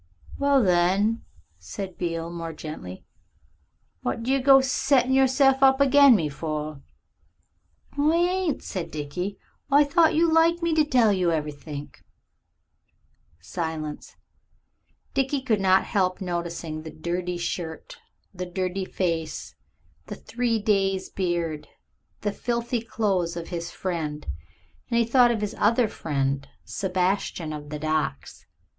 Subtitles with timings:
[0.39, 1.23] "Well, then,"
[1.59, 3.05] said Beale more gently,
[4.01, 6.81] "what do you go settin' of yourself up agin me for?"
[7.95, 9.37] "I ain't," said Dickie.
[9.69, 12.03] "I thought you liked me to tell you everythink."
[13.41, 14.15] Silence.
[15.13, 17.97] Dickie could not help noticing the dirty shirt,
[18.33, 19.53] the dirty face,
[20.07, 21.67] the three days' beard,
[22.21, 24.25] the filthy clothes of his friend,
[24.89, 28.47] and he thought of his other friend, Sebastian of the Docks.